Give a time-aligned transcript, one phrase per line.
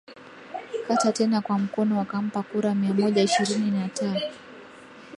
[0.87, 4.21] kata tena kwa mkono wakampa kura mia moja ishirini na ta